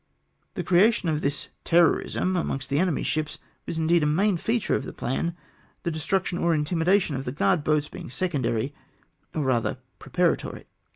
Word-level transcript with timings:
The 0.55 0.63
creation 0.63 1.09
of 1.09 1.21
this 1.21 1.49
terrorism 1.63 2.35
amongst 2.35 2.71
the 2.71 2.79
enemy's 2.79 3.05
ships 3.05 3.37
was 3.67 3.77
indeed 3.77 4.01
a 4.01 4.07
main 4.07 4.35
feature 4.35 4.73
of 4.73 4.83
the 4.83 4.93
plan, 4.93 5.35
the 5.83 5.91
destruction 5.91 6.39
or 6.39 6.55
intimida 6.55 6.99
tion 6.99 7.15
of 7.15 7.25
the 7.25 7.31
guard 7.31 7.63
boats 7.63 7.87
being 7.87 8.09
secondary, 8.09 8.73
or 9.35 9.43
rather 9.43 9.77
preparatory. 9.99 10.65